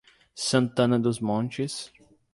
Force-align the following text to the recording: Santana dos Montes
Santana 0.33 0.97
dos 0.99 1.19
Montes 1.21 1.93